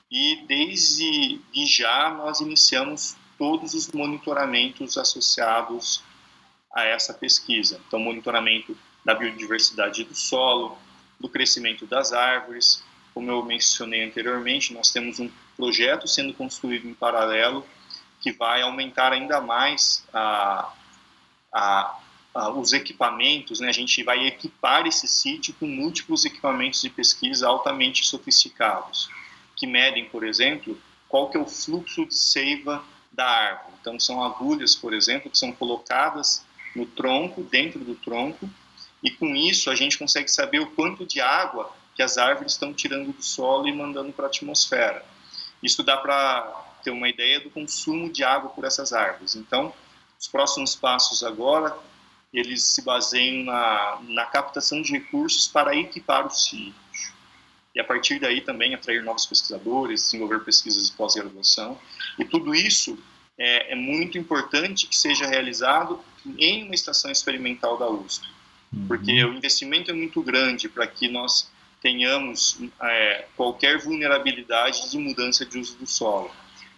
e 0.10 0.44
desde 0.48 1.40
já 1.68 2.10
nós 2.10 2.40
iniciamos 2.40 3.16
todos 3.38 3.74
os 3.74 3.92
monitoramentos 3.92 4.98
associados 4.98 6.02
a 6.74 6.84
essa 6.84 7.14
pesquisa. 7.14 7.80
Então, 7.88 8.00
monitoramento 8.00 8.78
da 9.04 9.14
biodiversidade 9.14 10.04
do 10.04 10.16
solo, 10.16 10.78
do 11.20 11.28
crescimento 11.28 11.86
das 11.86 12.14
árvores. 12.14 12.84
Como 13.14 13.30
eu 13.30 13.44
mencionei 13.44 14.04
anteriormente, 14.04 14.74
nós 14.74 14.92
temos 14.92 15.20
um 15.20 15.30
projeto 15.58 16.08
sendo 16.08 16.34
construído 16.34 16.88
em 16.88 16.94
paralelo 16.94 17.66
que 18.22 18.32
vai 18.32 18.62
aumentar 18.62 19.14
ainda 19.14 19.42
mais 19.42 20.06
a, 20.14 20.74
a, 21.54 22.00
a, 22.34 22.50
os 22.52 22.74
equipamentos. 22.74 23.60
Né? 23.60 23.70
A 23.70 23.74
gente 23.74 24.04
vai 24.04 24.28
equipar 24.28 24.86
esse 24.86 25.08
sítio 25.08 25.54
com 25.60 25.66
múltiplos 25.66 26.26
equipamentos 26.26 26.82
de 26.82 26.90
pesquisa 26.90 27.48
altamente 27.48 28.06
sofisticados, 28.06 29.10
que 29.56 29.66
medem, 29.66 30.06
por 30.06 30.26
exemplo, 30.26 30.80
qual 31.08 31.30
que 31.30 31.38
é 31.38 31.40
o 31.40 31.48
fluxo 31.48 32.06
de 32.06 32.16
seiva 32.16 32.84
da 33.12 33.26
árvore. 33.26 33.74
Então, 33.82 34.00
são 34.00 34.24
agulhas, 34.24 34.76
por 34.76 34.94
exemplo, 34.94 35.32
que 35.32 35.38
são 35.38 35.52
colocadas 35.52 36.46
no 36.76 36.86
tronco, 36.86 37.44
dentro 37.44 37.80
do 37.80 37.96
tronco, 37.96 38.50
e 39.04 39.12
com 39.12 39.36
isso 39.36 39.70
a 39.70 39.76
gente 39.76 39.98
consegue 39.98 40.30
saber 40.30 40.60
o 40.60 40.68
quanto 40.72 41.06
de 41.06 41.22
água 41.22 41.74
que 41.96 42.04
as 42.04 42.18
árvores 42.18 42.54
estão 42.54 42.74
tirando 42.74 43.12
do 43.12 43.24
solo 43.24 43.68
e 43.68 43.74
mandando 43.74 44.12
para 44.14 44.26
a 44.26 44.28
atmosfera. 44.28 45.04
Isso 45.62 45.84
dá 45.84 45.98
para 45.98 46.44
ter 46.84 46.92
uma 46.92 47.10
ideia 47.10 47.40
do 47.40 47.50
consumo 47.50 48.10
de 48.12 48.24
água 48.24 48.50
por 48.50 48.64
essas 48.64 48.94
árvores. 48.94 49.36
Então, 49.36 49.74
os 50.20 50.28
próximos 50.28 50.76
passos 50.76 51.24
agora, 51.24 51.78
eles 52.34 52.64
se 52.64 52.82
baseiam 52.82 53.44
na, 53.44 54.00
na 54.04 54.26
captação 54.26 54.82
de 54.82 54.92
recursos 54.92 55.48
para 55.48 55.76
equipar 55.76 56.26
o 56.26 56.30
sítio. 56.30 56.74
E 57.76 57.80
a 57.80 57.84
partir 57.84 58.20
daí 58.20 58.42
também 58.42 58.74
atrair 58.74 59.04
novos 59.04 59.26
pesquisadores, 59.26 60.04
desenvolver 60.06 60.40
pesquisas 60.40 60.90
de 60.90 60.96
pós-graduação. 60.96 61.78
E 62.18 62.26
tudo 62.26 62.56
isso 62.56 62.98
é, 63.38 63.74
é 63.74 63.76
muito 63.76 64.18
importante 64.18 64.88
que 64.88 64.98
seja 64.98 65.28
realizado 65.28 66.04
em 66.38 66.64
uma 66.64 66.76
estação 66.76 67.12
experimental 67.12 67.78
da 67.78 67.90
USP, 67.90 68.28
uhum. 68.74 68.88
porque 68.88 69.24
o 69.24 69.34
investimento 69.34 69.92
é 69.92 69.94
muito 69.94 70.22
grande 70.22 70.70
para 70.70 70.86
que 70.86 71.08
nós 71.08 71.50
tenhamos 71.82 72.60
é, 72.82 73.26
qualquer 73.36 73.80
vulnerabilidade 73.80 74.92
de 74.92 74.98
mudança 74.98 75.46
de 75.46 75.58
uso 75.58 75.78
do 75.78 75.88
solo. 75.88 76.30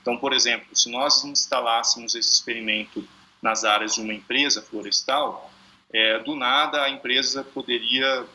Então, 0.01 0.17
por 0.17 0.33
exemplo, 0.33 0.67
se 0.75 0.89
nós 0.91 1.23
instalássemos 1.23 2.15
esse 2.15 2.31
experimento 2.31 3.07
nas 3.41 3.63
áreas 3.63 3.95
de 3.95 4.01
uma 4.01 4.13
empresa 4.13 4.61
florestal, 4.61 5.51
é, 5.91 6.19
do 6.19 6.35
nada 6.35 6.83
a 6.83 6.89
empresa 6.89 7.43
poderia 7.43 8.25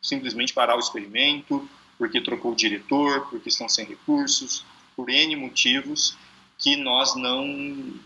simplesmente 0.00 0.52
parar 0.52 0.76
o 0.76 0.80
experimento, 0.80 1.68
porque 1.96 2.20
trocou 2.20 2.52
o 2.52 2.56
diretor, 2.56 3.28
porque 3.28 3.48
estão 3.48 3.68
sem 3.68 3.84
recursos, 3.84 4.64
por 4.96 5.10
N 5.10 5.36
motivos 5.36 6.16
que 6.58 6.76
nós 6.76 7.14
não, 7.14 7.46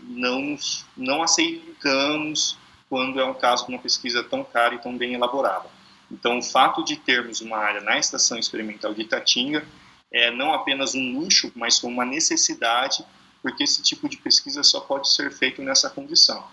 não, 0.03 0.55
não 0.95 1.23
aceitamos 1.23 2.57
quando 2.87 3.19
é 3.19 3.25
um 3.25 3.33
caso 3.33 3.65
de 3.65 3.73
uma 3.73 3.81
pesquisa 3.81 4.23
tão 4.23 4.43
cara 4.43 4.75
e 4.75 4.77
tão 4.77 4.95
bem 4.95 5.15
elaborada. 5.15 5.67
Então, 6.11 6.37
o 6.37 6.43
fato 6.43 6.83
de 6.83 6.95
termos 6.95 7.41
uma 7.41 7.57
área 7.57 7.81
na 7.81 7.97
Estação 7.97 8.37
Experimental 8.37 8.93
de 8.93 9.01
Itatinga 9.01 9.65
é 10.11 10.29
não 10.29 10.53
apenas 10.53 10.93
um 10.93 11.19
luxo, 11.19 11.51
mas 11.55 11.81
uma 11.81 12.05
necessidade, 12.05 13.03
porque 13.41 13.63
esse 13.63 13.81
tipo 13.81 14.07
de 14.07 14.17
pesquisa 14.17 14.61
só 14.61 14.79
pode 14.79 15.09
ser 15.09 15.31
feito 15.31 15.63
nessa 15.63 15.89
condição. 15.89 16.45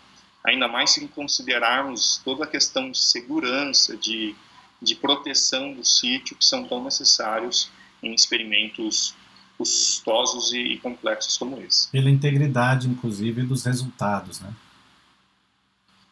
Ainda 0.42 0.66
mais 0.66 0.92
se 0.92 1.07
considerarmos 1.09 2.23
toda 2.25 2.45
a 2.45 2.47
questão 2.47 2.90
de 2.90 2.99
segurança, 2.99 3.95
de, 3.95 4.35
de 4.80 4.95
proteção 4.95 5.75
do 5.75 5.85
sítio, 5.85 6.35
que 6.35 6.45
são 6.45 6.66
tão 6.66 6.83
necessários 6.83 7.71
em 8.02 8.14
experimentos 8.14 9.14
custosos 9.61 10.55
e, 10.55 10.79
complexos 10.79 11.37
como 11.37 11.61
esse. 11.61 11.90
Pela 11.90 12.09
integridade, 12.09 12.88
inclusive, 12.88 13.43
dos 13.43 13.67
resultados, 13.67 14.40
né? 14.40 14.55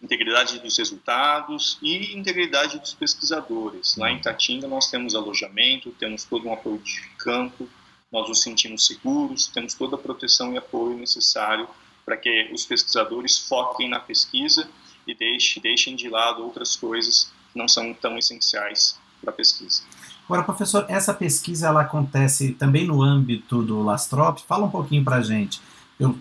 Integridade 0.02 0.58
dos 0.58 0.76
resultados 0.76 1.78
e 1.82 2.14
integridade 2.14 2.78
dos 2.78 2.92
pesquisadores. 2.92 3.96
Lá 3.96 4.10
em 4.10 4.20
Tatinga 4.20 4.68
nós 4.68 4.90
temos 4.90 5.14
alojamento, 5.14 5.90
temos 5.92 6.24
todo 6.24 6.46
um 6.46 6.52
apoio 6.52 6.78
de 6.78 7.00
campo, 7.16 7.66
nós 8.12 8.28
nos 8.28 8.42
sentimos 8.42 8.86
seguros, 8.86 9.46
temos 9.46 9.72
toda 9.72 9.96
a 9.96 9.98
proteção 9.98 10.52
e 10.52 10.58
apoio 10.58 10.98
necessário 10.98 11.66
para 12.04 12.18
que 12.18 12.50
os 12.52 12.66
pesquisadores 12.66 13.38
foquem 13.38 13.88
na 13.88 13.98
pesquisa 13.98 14.68
e 15.06 15.14
deixem, 15.14 15.62
deixem 15.62 15.96
de 15.96 16.08
lado 16.10 16.44
outras 16.44 16.76
coisas 16.76 17.32
que 17.50 17.58
não 17.58 17.66
são 17.66 17.94
tão 17.94 18.18
essenciais 18.18 18.98
para 19.22 19.30
a 19.30 19.34
pesquisa. 19.34 19.82
Agora, 20.28 20.42
professor, 20.42 20.84
essa 20.90 21.14
pesquisa 21.14 21.68
ela 21.68 21.80
acontece 21.80 22.52
também 22.52 22.86
no 22.86 23.02
âmbito 23.02 23.62
do 23.62 23.82
Lastrop. 23.82 24.40
Fala 24.46 24.66
um 24.66 24.70
pouquinho 24.70 25.02
para 25.02 25.16
a 25.16 25.22
gente. 25.22 25.58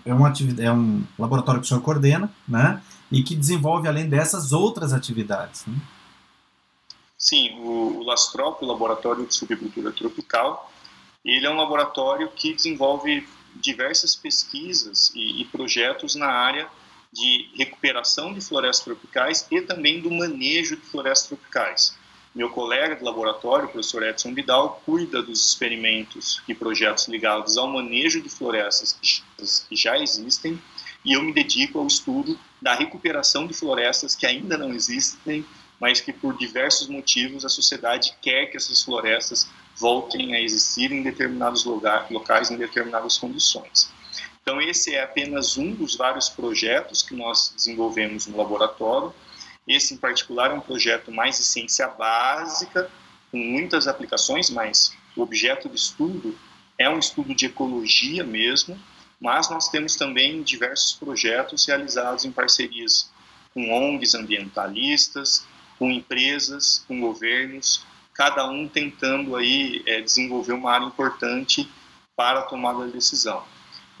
É, 0.06 0.14
uma 0.14 0.32
é 0.58 0.72
um 0.72 1.04
laboratório 1.18 1.60
que 1.60 1.66
o 1.66 1.68
senhor 1.68 1.82
coordena, 1.82 2.32
né? 2.48 2.82
E 3.12 3.22
que 3.22 3.36
desenvolve, 3.36 3.86
além 3.86 4.08
dessas, 4.08 4.50
outras 4.50 4.94
atividades. 4.94 5.66
Né? 5.66 5.76
Sim, 7.18 7.58
o, 7.58 7.98
o 7.98 8.02
Lastrop, 8.02 8.62
o 8.62 8.66
Laboratório 8.66 9.26
de 9.26 9.34
Subicultura 9.34 9.92
Tropical, 9.92 10.72
ele 11.22 11.44
é 11.44 11.50
um 11.50 11.56
laboratório 11.56 12.30
que 12.34 12.54
desenvolve 12.54 13.28
diversas 13.56 14.16
pesquisas 14.16 15.12
e, 15.14 15.42
e 15.42 15.44
projetos 15.44 16.14
na 16.14 16.28
área 16.28 16.66
de 17.12 17.50
recuperação 17.56 18.32
de 18.32 18.40
florestas 18.40 18.84
tropicais 18.84 19.46
e 19.50 19.60
também 19.60 20.00
do 20.00 20.10
manejo 20.10 20.76
de 20.76 20.82
florestas 20.82 21.28
tropicais. 21.28 21.98
Meu 22.38 22.50
colega 22.50 22.94
de 22.94 23.02
laboratório, 23.02 23.66
o 23.66 23.68
professor 23.68 24.00
Edson 24.04 24.32
Vidal, 24.32 24.80
cuida 24.86 25.20
dos 25.20 25.44
experimentos 25.44 26.40
e 26.46 26.54
projetos 26.54 27.08
ligados 27.08 27.58
ao 27.58 27.66
manejo 27.66 28.22
de 28.22 28.28
florestas 28.28 28.96
que 29.68 29.74
já 29.74 29.98
existem 29.98 30.56
e 31.04 31.14
eu 31.14 31.22
me 31.24 31.32
dedico 31.32 31.80
ao 31.80 31.86
estudo 31.88 32.38
da 32.62 32.76
recuperação 32.76 33.44
de 33.44 33.54
florestas 33.54 34.14
que 34.14 34.24
ainda 34.24 34.56
não 34.56 34.72
existem, 34.72 35.44
mas 35.80 36.00
que 36.00 36.12
por 36.12 36.36
diversos 36.36 36.86
motivos 36.86 37.44
a 37.44 37.48
sociedade 37.48 38.14
quer 38.22 38.46
que 38.46 38.56
essas 38.56 38.84
florestas 38.84 39.50
voltem 39.76 40.36
a 40.36 40.40
existir 40.40 40.92
em 40.92 41.02
determinados 41.02 41.64
locais, 41.64 42.52
em 42.52 42.56
determinadas 42.56 43.18
condições. 43.18 43.90
Então, 44.40 44.60
esse 44.60 44.94
é 44.94 45.02
apenas 45.02 45.58
um 45.58 45.74
dos 45.74 45.96
vários 45.96 46.28
projetos 46.28 47.02
que 47.02 47.16
nós 47.16 47.52
desenvolvemos 47.56 48.28
no 48.28 48.36
laboratório 48.36 49.12
esse, 49.68 49.94
em 49.94 49.96
particular, 49.96 50.50
é 50.50 50.54
um 50.54 50.60
projeto 50.60 51.12
mais 51.12 51.36
de 51.36 51.44
ciência 51.44 51.86
básica, 51.88 52.90
com 53.30 53.38
muitas 53.38 53.86
aplicações, 53.86 54.50
mas 54.50 54.96
o 55.14 55.22
objeto 55.22 55.68
de 55.68 55.76
estudo 55.76 56.38
é 56.78 56.88
um 56.88 56.98
estudo 56.98 57.34
de 57.34 57.46
ecologia 57.46 58.24
mesmo, 58.24 58.78
mas 59.20 59.50
nós 59.50 59.68
temos 59.68 59.96
também 59.96 60.42
diversos 60.42 60.92
projetos 60.94 61.66
realizados 61.66 62.24
em 62.24 62.32
parcerias 62.32 63.10
com 63.52 63.70
ONGs 63.72 64.14
ambientalistas, 64.14 65.44
com 65.78 65.90
empresas, 65.90 66.84
com 66.86 67.00
governos, 67.00 67.84
cada 68.14 68.48
um 68.48 68.68
tentando 68.68 69.36
aí 69.36 69.82
é, 69.86 70.00
desenvolver 70.00 70.52
uma 70.52 70.72
área 70.72 70.86
importante 70.86 71.68
para 72.16 72.40
a 72.40 72.42
tomada 72.42 72.86
de 72.86 72.92
decisão. 72.92 73.44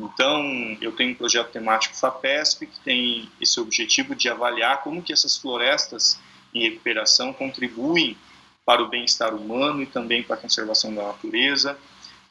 Então, 0.00 0.76
eu 0.80 0.92
tenho 0.92 1.12
um 1.12 1.14
projeto 1.14 1.50
temático 1.50 1.96
FAPESP 1.96 2.66
que 2.66 2.80
tem 2.80 3.30
esse 3.40 3.58
objetivo 3.58 4.14
de 4.14 4.28
avaliar 4.28 4.82
como 4.82 5.02
que 5.02 5.12
essas 5.12 5.36
florestas 5.36 6.18
em 6.54 6.62
recuperação 6.62 7.32
contribuem 7.32 8.16
para 8.64 8.82
o 8.82 8.88
bem-estar 8.88 9.34
humano 9.34 9.82
e 9.82 9.86
também 9.86 10.22
para 10.22 10.36
a 10.36 10.38
conservação 10.38 10.94
da 10.94 11.02
natureza. 11.02 11.78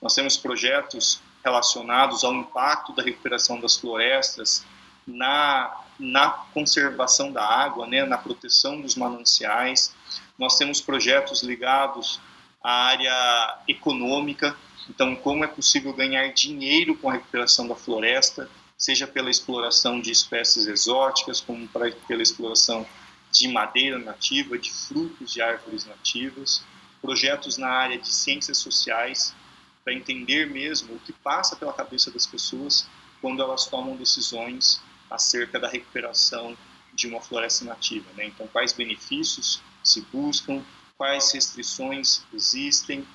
Nós 0.01 0.13
temos 0.13 0.37
projetos 0.37 1.21
relacionados 1.43 2.23
ao 2.23 2.33
impacto 2.33 2.93
da 2.93 3.03
recuperação 3.03 3.59
das 3.59 3.75
florestas 3.75 4.65
na, 5.05 5.75
na 5.99 6.29
conservação 6.53 7.31
da 7.31 7.43
água, 7.43 7.87
né, 7.87 8.03
na 8.05 8.17
proteção 8.17 8.79
dos 8.79 8.95
mananciais. 8.95 9.95
Nós 10.37 10.57
temos 10.57 10.79
projetos 10.79 11.41
ligados 11.41 12.19
à 12.67 12.87
área 12.87 13.59
econômica, 13.65 14.53
então, 14.89 15.15
como 15.15 15.45
é 15.45 15.47
possível 15.47 15.93
ganhar 15.93 16.27
dinheiro 16.33 16.97
com 16.97 17.09
a 17.09 17.13
recuperação 17.13 17.65
da 17.65 17.75
floresta, 17.75 18.49
seja 18.77 19.07
pela 19.07 19.29
exploração 19.29 20.01
de 20.01 20.11
espécies 20.11 20.67
exóticas, 20.67 21.39
como 21.39 21.65
pra, 21.69 21.89
pela 22.09 22.21
exploração 22.21 22.85
de 23.31 23.47
madeira 23.47 23.97
nativa, 23.97 24.57
de 24.57 24.69
frutos 24.69 25.31
de 25.31 25.41
árvores 25.41 25.85
nativas, 25.85 26.61
projetos 27.01 27.57
na 27.57 27.69
área 27.69 27.97
de 27.97 28.13
ciências 28.13 28.57
sociais, 28.57 29.33
para 29.81 29.93
entender 29.93 30.45
mesmo 30.45 30.95
o 30.95 30.99
que 30.99 31.13
passa 31.13 31.55
pela 31.55 31.71
cabeça 31.71 32.11
das 32.11 32.27
pessoas 32.27 32.85
quando 33.21 33.41
elas 33.41 33.65
tomam 33.67 33.95
decisões 33.95 34.81
acerca 35.09 35.57
da 35.57 35.69
recuperação 35.69 36.57
de 36.93 37.07
uma 37.07 37.21
floresta 37.21 37.63
nativa. 37.63 38.11
Né? 38.17 38.25
Então, 38.25 38.45
quais 38.47 38.73
benefícios 38.73 39.61
se 39.81 40.01
buscam, 40.11 40.61
quais 40.97 41.31
restrições 41.31 42.23
existem, 42.33 43.07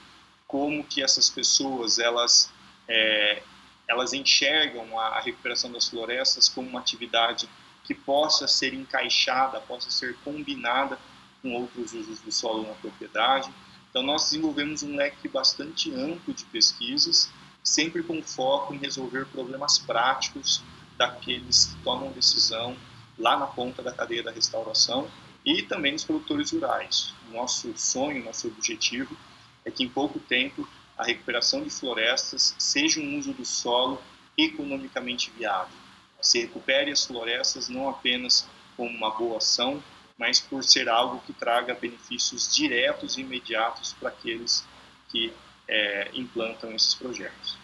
como 0.46 0.84
que 0.84 1.02
essas 1.02 1.28
pessoas 1.28 1.98
elas 1.98 2.52
é, 2.88 3.42
elas 3.88 4.12
enxergam 4.12 4.98
a, 4.98 5.18
a 5.18 5.20
recuperação 5.20 5.70
das 5.72 5.88
florestas 5.88 6.48
como 6.48 6.68
uma 6.68 6.80
atividade 6.80 7.48
que 7.84 7.94
possa 7.94 8.46
ser 8.46 8.72
encaixada, 8.72 9.60
possa 9.60 9.90
ser 9.90 10.16
combinada 10.24 10.98
com 11.40 11.54
outros 11.54 11.92
usos 11.92 12.20
do 12.20 12.30
solo 12.30 12.66
na 12.66 12.74
propriedade. 12.74 13.52
Então, 13.90 14.02
nós 14.02 14.24
desenvolvemos 14.24 14.82
um 14.82 14.96
leque 14.96 15.28
bastante 15.28 15.92
amplo 15.92 16.32
de 16.32 16.44
pesquisas, 16.46 17.30
sempre 17.62 18.02
com 18.02 18.22
foco 18.22 18.72
em 18.72 18.78
resolver 18.78 19.26
problemas 19.26 19.78
práticos 19.78 20.62
daqueles 20.96 21.66
que 21.66 21.82
tomam 21.82 22.12
decisão 22.12 22.76
lá 23.18 23.36
na 23.36 23.46
ponta 23.46 23.82
da 23.82 23.92
cadeia 23.92 24.22
da 24.22 24.30
restauração 24.30 25.10
e 25.44 25.62
também 25.62 25.92
nos 25.92 26.05
produtores 26.05 26.52
rurais. 26.52 27.12
Nosso 27.33 27.72
sonho, 27.76 28.24
nosso 28.24 28.48
objetivo 28.48 29.16
é 29.64 29.70
que 29.70 29.85
em 29.85 29.88
pouco 29.88 30.18
tempo 30.18 30.68
a 30.96 31.05
recuperação 31.05 31.62
de 31.62 31.70
florestas 31.70 32.55
seja 32.59 33.00
um 33.00 33.18
uso 33.18 33.33
do 33.33 33.44
solo 33.44 34.00
economicamente 34.37 35.33
viável. 35.37 35.74
Se 36.20 36.40
recupere 36.40 36.90
as 36.90 37.05
florestas 37.05 37.68
não 37.68 37.88
apenas 37.88 38.48
como 38.76 38.90
uma 38.90 39.11
boa 39.11 39.38
ação, 39.38 39.83
mas 40.16 40.40
por 40.40 40.62
ser 40.62 40.88
algo 40.88 41.20
que 41.26 41.33
traga 41.33 41.74
benefícios 41.74 42.55
diretos 42.55 43.16
e 43.16 43.22
imediatos 43.22 43.92
para 43.94 44.11
aqueles 44.11 44.64
que 45.09 45.33
é, 45.68 46.11
implantam 46.14 46.72
esses 46.72 46.94
projetos. 46.94 47.59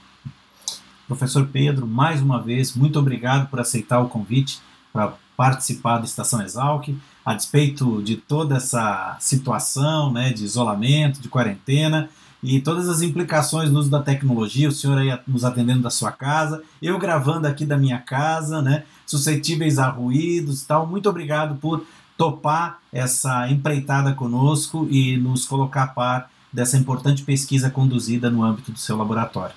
Professor 1.06 1.46
Pedro, 1.46 1.86
mais 1.86 2.20
uma 2.20 2.42
vez, 2.42 2.74
muito 2.74 2.98
obrigado 2.98 3.48
por 3.48 3.60
aceitar 3.60 4.00
o 4.00 4.08
convite 4.08 4.60
para 4.92 5.14
participar 5.36 5.98
da 5.98 6.04
Estação 6.04 6.42
Exalc 6.42 6.88
a 7.28 7.34
despeito 7.34 8.02
de 8.02 8.16
toda 8.16 8.56
essa 8.56 9.14
situação 9.20 10.10
né, 10.10 10.32
de 10.32 10.42
isolamento, 10.46 11.20
de 11.20 11.28
quarentena 11.28 12.08
e 12.42 12.58
todas 12.58 12.88
as 12.88 13.02
implicações 13.02 13.70
no 13.70 13.80
uso 13.80 13.90
da 13.90 14.00
tecnologia, 14.00 14.66
o 14.66 14.72
senhor 14.72 14.96
aí 14.96 15.14
nos 15.26 15.44
atendendo 15.44 15.82
da 15.82 15.90
sua 15.90 16.10
casa, 16.10 16.62
eu 16.80 16.98
gravando 16.98 17.46
aqui 17.46 17.66
da 17.66 17.76
minha 17.76 17.98
casa, 17.98 18.62
né, 18.62 18.84
suscetíveis 19.06 19.78
a 19.78 19.90
ruídos 19.90 20.62
e 20.62 20.66
tal. 20.66 20.86
Muito 20.86 21.06
obrigado 21.06 21.56
por 21.56 21.84
topar 22.16 22.80
essa 22.90 23.46
empreitada 23.50 24.14
conosco 24.14 24.88
e 24.90 25.18
nos 25.18 25.44
colocar 25.44 25.82
a 25.82 25.88
par 25.88 26.30
dessa 26.50 26.78
importante 26.78 27.24
pesquisa 27.24 27.68
conduzida 27.68 28.30
no 28.30 28.42
âmbito 28.42 28.72
do 28.72 28.78
seu 28.78 28.96
laboratório. 28.96 29.54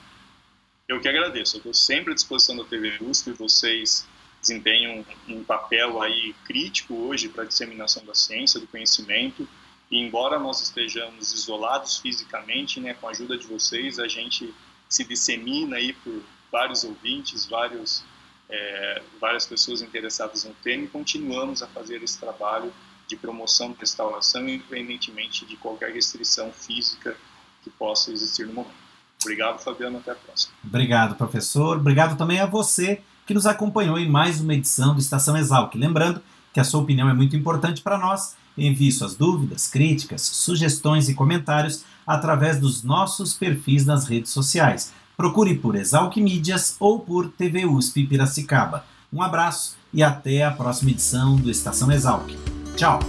Eu 0.90 1.00
que 1.00 1.08
agradeço. 1.08 1.56
Eu 1.56 1.60
estou 1.60 1.74
sempre 1.74 2.12
à 2.12 2.16
disposição 2.16 2.58
da 2.58 2.66
TV 2.66 2.98
USP. 3.02 3.32
Vocês 3.32 4.06
desempenham 4.42 5.06
um 5.28 5.44
papel 5.44 6.02
aí 6.02 6.34
crítico 6.46 6.96
hoje 6.96 7.30
para 7.30 7.44
a 7.44 7.46
disseminação 7.46 8.04
da 8.04 8.16
ciência, 8.16 8.60
do 8.60 8.68
conhecimento. 8.68 9.48
E 9.90 10.00
embora 10.00 10.40
nós 10.40 10.62
estejamos 10.62 11.32
isolados 11.34 11.98
fisicamente, 11.98 12.80
né, 12.80 12.96
com 12.96 13.08
a 13.08 13.12
ajuda 13.12 13.38
de 13.38 13.46
vocês, 13.46 14.00
a 14.00 14.08
gente 14.08 14.54
se 14.90 15.04
dissemina 15.04 15.78
aí 15.78 15.94
por 15.94 16.22
vários 16.52 16.84
ouvintes, 16.84 17.46
vários, 17.46 18.04
é, 18.50 19.02
várias 19.20 19.46
pessoas 19.46 19.82
interessadas 19.82 20.44
no 20.44 20.54
tema 20.56 20.86
e 20.86 20.88
continuamos 20.88 21.62
a 21.62 21.68
fazer 21.68 22.02
esse 22.04 22.20
trabalho 22.20 22.74
de 23.08 23.16
promoção, 23.16 23.76
restauração, 23.80 24.48
independentemente 24.48 25.46
de 25.46 25.56
qualquer 25.58 25.94
restrição 25.94 26.52
física 26.52 27.16
que 27.64 27.70
possa 27.70 28.12
existir 28.12 28.48
no 28.48 28.54
momento. 28.54 28.82
Obrigado, 29.22 29.60
Fabiano. 29.60 30.00
Até 30.00 30.12
a 30.12 30.16
próxima. 30.16 30.54
Obrigado, 30.64 31.16
professor. 31.16 31.78
Obrigado 31.78 32.18
também 32.18 32.40
a 32.40 32.46
você 32.46 33.02
que 33.32 33.36
nos 33.36 33.46
acompanhou 33.46 33.98
em 33.98 34.10
mais 34.10 34.41
uma 34.41 34.54
edição 34.54 34.94
do 34.94 35.00
Estação 35.00 35.38
Exalc. 35.38 35.74
Lembrando 35.76 36.22
que 36.52 36.60
a 36.60 36.65
sua 36.65 36.82
opinião 36.82 37.08
é 37.08 37.13
muito 37.13 37.34
importante 37.34 37.82
para 37.82 37.98
nós. 37.98 38.36
Envie 38.58 38.91
suas 38.91 39.15
dúvidas, 39.15 39.70
críticas, 39.70 40.22
sugestões 40.22 41.08
e 41.08 41.13
comentários 41.13 41.86
através 42.06 42.60
dos 42.60 42.84
nossos 42.84 43.34
perfis 43.34 43.86
nas 43.86 44.06
redes 44.06 44.32
sociais. 44.32 44.91
Procure 45.15 45.56
por 45.56 45.78
Exalc 45.78 46.17
Mídias 46.17 46.76
ou 46.78 47.00
por 47.00 47.30
TV 47.30 47.65
USP 47.65 48.06
Piracicaba. 48.06 48.84
Um 49.13 49.22
abraço 49.22 49.78
e 49.94 50.04
até 50.04 50.44
a 50.44 50.52
próxima 50.52 50.91
edição 50.91 51.38
do 51.38 51.50
Estação 51.50 51.89
Exalc. 51.89 52.36
Tchau! 52.76 53.00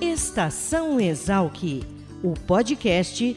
Estação 0.00 1.00
Exalc, 1.00 1.82
o 2.22 2.34
podcast 2.46 3.36